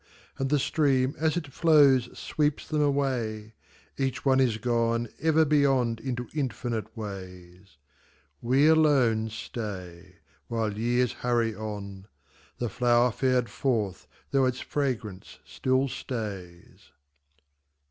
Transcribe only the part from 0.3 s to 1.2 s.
And the stream